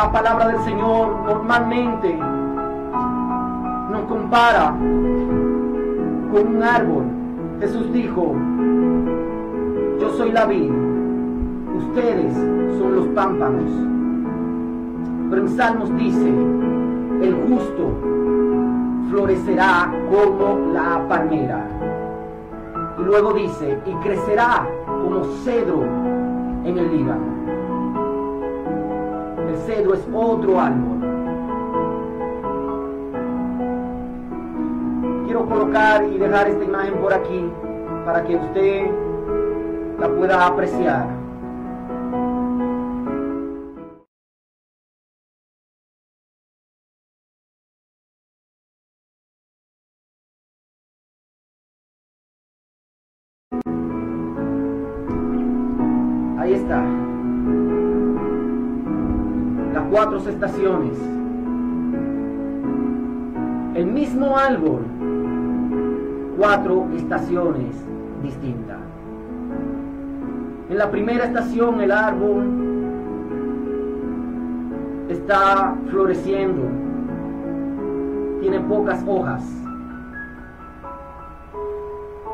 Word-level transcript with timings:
la 0.00 0.10
palabra 0.10 0.48
del 0.48 0.60
Señor 0.60 1.14
normalmente 1.26 2.18
nos 3.90 4.02
compara 4.08 4.74
con 6.32 6.56
un 6.56 6.62
árbol. 6.62 7.04
Jesús 7.60 7.92
dijo, 7.92 8.34
yo 10.00 10.08
soy 10.16 10.32
la 10.32 10.46
vid, 10.46 10.70
ustedes 11.76 12.32
son 12.78 12.96
los 12.96 13.06
pámpanos. 13.08 13.70
Pero 15.28 15.42
en 15.42 15.48
Salmos 15.50 15.94
dice, 15.98 16.28
el 17.20 17.34
justo 17.46 17.92
florecerá 19.10 19.92
como 20.10 20.72
la 20.72 21.06
palmera. 21.10 21.66
Y 22.98 23.02
luego 23.02 23.34
dice, 23.34 23.78
y 23.84 23.92
crecerá 23.96 24.66
como 24.86 25.24
cedro 25.44 25.82
en 26.64 26.78
el 26.78 26.90
Líbano. 26.90 27.39
Es 29.70 29.86
otro 30.12 30.58
árbol. 30.58 30.98
Quiero 35.24 35.46
colocar 35.46 36.04
y 36.04 36.18
dejar 36.18 36.48
esta 36.48 36.64
imagen 36.64 36.94
por 37.00 37.14
aquí 37.14 37.48
para 38.04 38.24
que 38.24 38.34
usted 38.34 38.90
la 40.00 40.08
pueda 40.08 40.46
apreciar. 40.46 41.06
Ahí 56.38 56.54
está. 56.54 57.09
Las 59.72 59.84
cuatro 59.90 60.18
estaciones. 60.18 60.98
El 63.74 63.86
mismo 63.86 64.36
árbol. 64.36 64.82
Cuatro 66.36 66.88
estaciones 66.96 67.74
distintas. 68.22 68.78
En 70.68 70.78
la 70.78 70.90
primera 70.90 71.24
estación 71.24 71.80
el 71.80 71.92
árbol 71.92 72.70
está 75.08 75.76
floreciendo. 75.88 76.62
Tiene 78.40 78.60
pocas 78.60 79.04
hojas. 79.06 79.42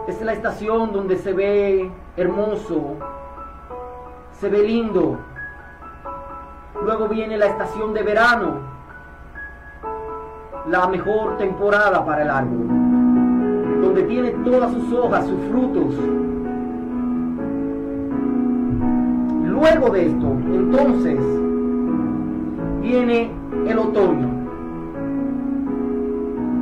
Es 0.08 0.22
la 0.22 0.32
estación 0.32 0.92
donde 0.92 1.16
se 1.16 1.32
ve 1.32 1.90
hermoso, 2.16 2.96
se 4.32 4.48
ve 4.48 4.62
lindo. 4.62 5.18
Luego 6.84 7.08
viene 7.08 7.36
la 7.36 7.46
estación 7.46 7.94
de 7.94 8.02
verano, 8.02 8.54
la 10.68 10.86
mejor 10.88 11.36
temporada 11.36 12.04
para 12.04 12.22
el 12.22 12.30
árbol, 12.30 12.66
donde 13.80 14.02
tiene 14.04 14.30
todas 14.44 14.72
sus 14.72 14.92
hojas, 14.92 15.26
sus 15.26 15.40
frutos. 15.50 15.94
Luego 19.44 19.90
de 19.90 20.06
esto, 20.06 20.26
entonces, 20.46 21.18
viene 22.82 23.30
el 23.66 23.78
otoño. 23.78 24.28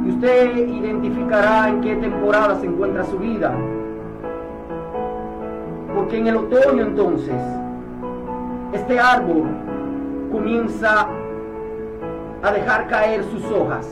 Y 0.06 0.10
usted 0.10 0.68
identificará 0.68 1.68
en 1.68 1.80
qué 1.80 1.96
temporada 1.96 2.56
se 2.60 2.66
encuentra 2.66 3.04
su 3.04 3.18
vida. 3.18 3.54
Porque 5.94 6.18
en 6.18 6.26
el 6.28 6.36
otoño 6.36 6.82
entonces, 6.82 7.40
este 8.72 8.98
árbol 8.98 9.44
comienza 10.34 11.06
a 12.42 12.50
dejar 12.50 12.88
caer 12.88 13.22
sus 13.22 13.44
hojas. 13.52 13.86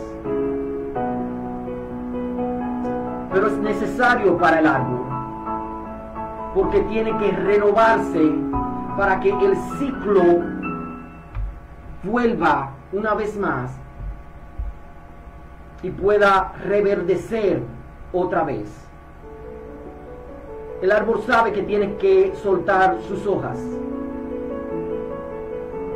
Pero 3.33 3.47
es 3.47 3.59
necesario 3.59 4.37
para 4.39 4.59
el 4.59 4.67
árbol, 4.67 5.07
porque 6.53 6.81
tiene 6.81 7.17
que 7.19 7.31
renovarse 7.31 8.33
para 8.97 9.21
que 9.21 9.31
el 9.31 9.57
ciclo 9.79 10.23
vuelva 12.03 12.71
una 12.93 13.15
vez 13.15 13.39
más 13.39 13.71
y 15.85 15.91
pueda 15.91 16.55
reverdecer 16.65 17.63
otra 18.13 18.43
vez. 18.43 18.69
El 20.83 20.91
árbol 20.91 21.23
sabe 21.25 21.53
que 21.53 21.63
tiene 21.63 21.95
que 21.99 22.35
soltar 22.35 22.99
sus 23.07 23.25
hojas. 23.29 23.61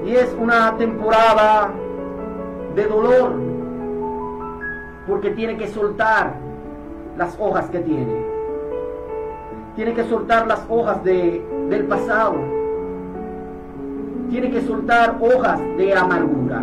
Y 0.07 0.15
es 0.15 0.33
una 0.41 0.77
temporada 0.77 1.73
de 2.77 2.85
dolor, 2.87 3.33
porque 5.09 5.31
tiene 5.31 5.57
que 5.57 5.67
soltar 5.67 6.35
las 7.19 7.37
hojas 7.41 7.69
que 7.71 7.81
tiene. 7.81 8.25
Tiene 9.75 9.95
que 9.95 10.05
soltar 10.05 10.47
las 10.47 10.65
hojas 10.69 11.03
de, 11.03 11.45
del 11.69 11.87
pasado. 11.87 12.37
Tiene 14.31 14.53
que 14.53 14.61
soltar 14.61 15.17
hojas 15.21 15.59
de 15.77 15.95
amargura. 15.95 16.63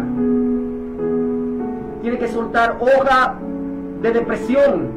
Tiene 2.02 2.18
que 2.18 2.28
soltar 2.30 2.78
hoja 2.80 3.36
de 4.02 4.12
depresión. 4.12 4.88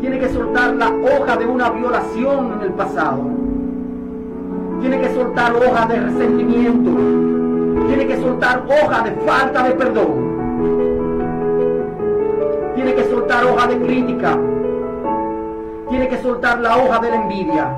Tiene 0.00 0.18
que 0.18 0.28
soltar 0.28 0.74
la 0.74 0.90
hoja 0.90 1.36
de 1.36 1.46
una 1.46 1.70
violación 1.70 2.54
en 2.54 2.62
el 2.62 2.72
pasado. 2.72 3.41
Tiene 4.82 5.00
que 5.00 5.14
soltar 5.14 5.54
hoja 5.54 5.86
de 5.86 6.00
resentimiento. 6.00 6.90
Tiene 7.86 8.04
que 8.04 8.20
soltar 8.20 8.64
hoja 8.66 9.02
de 9.02 9.12
falta 9.24 9.62
de 9.62 9.70
perdón. 9.76 10.32
Tiene 12.74 12.92
que 12.92 13.04
soltar 13.04 13.44
hoja 13.44 13.68
de 13.68 13.78
crítica. 13.78 14.36
Tiene 15.88 16.08
que 16.08 16.18
soltar 16.20 16.58
la 16.58 16.78
hoja 16.78 16.98
de 16.98 17.10
la 17.10 17.14
envidia. 17.14 17.76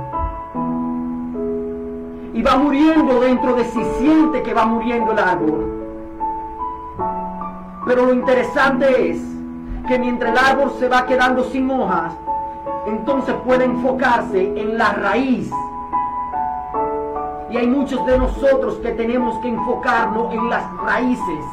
Y 2.32 2.40
va 2.40 2.56
muriendo 2.56 3.20
dentro 3.20 3.54
de 3.54 3.64
sí, 3.66 3.84
siente 3.98 4.42
que 4.42 4.54
va 4.54 4.64
muriendo 4.64 5.12
el 5.12 5.18
árbol. 5.18 5.74
Pero 7.86 8.06
lo 8.06 8.14
interesante 8.14 9.10
es 9.10 9.22
que 9.86 9.98
mientras 9.98 10.32
el 10.32 10.38
árbol 10.38 10.72
se 10.78 10.88
va 10.88 11.04
quedando 11.04 11.44
sin 11.44 11.70
hojas, 11.70 12.14
entonces 12.86 13.34
puede 13.44 13.64
enfocarse 13.64 14.58
en 14.58 14.78
la 14.78 14.94
raíz. 14.94 15.50
Y 17.54 17.56
hay 17.56 17.68
muchos 17.68 18.04
de 18.04 18.18
nosotros 18.18 18.74
que 18.82 18.90
tenemos 18.94 19.38
que 19.38 19.46
enfocarnos 19.48 20.34
en 20.34 20.50
las 20.50 20.64
raíces 20.84 21.44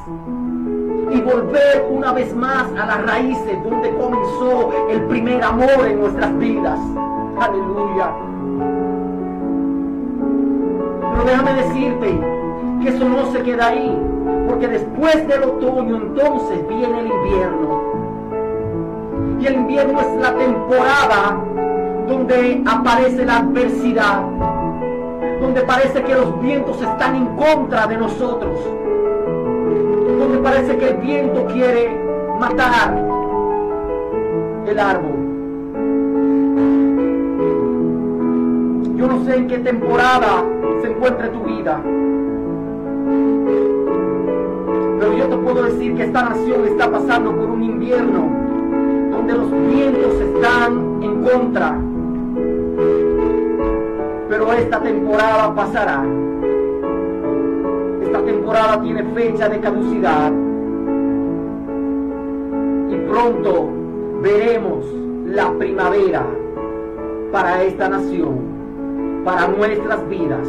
y 1.11 1.21
volver 1.21 1.87
una 1.91 2.11
vez 2.11 2.35
más 2.35 2.65
a 2.75 2.87
las 2.87 3.05
raíces 3.05 3.63
donde 3.63 3.95
comenzó 3.95 4.71
el 4.89 5.03
primer 5.03 5.43
amor 5.43 5.85
en 5.85 5.99
nuestras 5.99 6.35
vidas. 6.39 6.79
Aleluya. 7.39 8.09
Pero 11.11 11.23
déjame 11.23 11.53
decirte 11.53 12.19
que 12.81 12.89
eso 12.89 13.07
no 13.07 13.31
se 13.31 13.43
queda 13.43 13.67
ahí, 13.67 13.95
porque 14.47 14.69
después 14.69 15.27
del 15.27 15.43
otoño 15.43 15.97
entonces 15.97 16.67
viene 16.67 16.99
el 16.99 17.11
invierno. 17.11 17.79
Y 19.39 19.45
el 19.45 19.53
invierno 19.53 19.99
es 20.01 20.15
la 20.19 20.33
temporada 20.35 21.37
donde 22.07 22.63
aparece 22.65 23.23
la 23.23 23.37
adversidad, 23.37 24.23
donde 25.41 25.61
parece 25.61 26.03
que 26.03 26.13
los 26.13 26.39
vientos 26.39 26.79
están 26.79 27.15
en 27.15 27.25
contra 27.35 27.87
de 27.87 27.97
nosotros, 27.97 28.59
donde 30.19 30.37
parece 30.37 30.77
que 30.77 30.89
el 30.89 30.97
viento 30.97 31.47
quiere 31.47 31.99
matar 32.39 32.95
el 34.67 34.79
árbol. 34.79 35.11
Yo 38.95 39.07
no 39.07 39.25
sé 39.25 39.35
en 39.35 39.47
qué 39.47 39.57
temporada 39.57 40.43
se 40.83 40.91
encuentre 40.91 41.29
tu 41.29 41.43
vida, 41.43 41.81
pero 44.99 45.17
yo 45.17 45.25
te 45.27 45.37
puedo 45.37 45.63
decir 45.63 45.95
que 45.95 46.03
esta 46.03 46.21
nación 46.21 46.67
está 46.67 46.91
pasando 46.91 47.35
por 47.35 47.49
un 47.49 47.63
invierno 47.63 48.29
donde 49.09 49.33
los 49.33 49.51
vientos 49.51 50.13
están 50.21 51.01
en 51.01 51.23
contra. 51.23 51.90
Esta 54.57 54.81
temporada 54.81 55.55
pasará. 55.55 56.03
Esta 58.01 58.21
temporada 58.25 58.81
tiene 58.81 59.03
fecha 59.13 59.47
de 59.47 59.59
caducidad. 59.59 60.31
Y 62.89 62.95
pronto 63.09 63.69
veremos 64.21 64.85
la 65.25 65.51
primavera 65.53 66.25
para 67.31 67.63
esta 67.63 67.87
nación, 67.89 69.21
para 69.23 69.47
nuestras 69.47 70.07
vidas. 70.09 70.47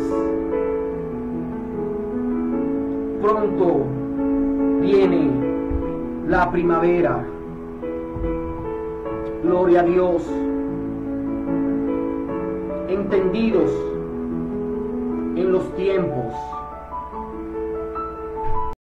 Pronto 3.23 3.83
viene 4.81 5.31
la 6.29 6.51
primavera. 6.51 7.25
Gloria 9.45 9.81
a 9.81 9.85
Dios. 9.85 10.29
Entendidos 12.89 13.92
en 15.37 15.51
los 15.53 15.75
tiempos 15.77 16.35